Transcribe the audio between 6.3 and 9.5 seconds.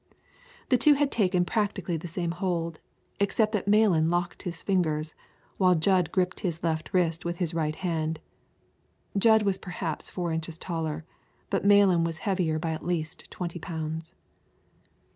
his left wrist with his right hand. Jud